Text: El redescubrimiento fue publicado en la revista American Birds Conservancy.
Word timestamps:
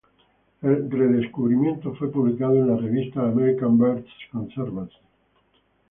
El 0.63 0.89
redescubrimiento 0.89 1.93
fue 1.93 2.11
publicado 2.11 2.55
en 2.55 2.69
la 2.69 2.75
revista 2.75 3.19
American 3.21 3.77
Birds 3.77 4.09
Conservancy. 4.31 4.97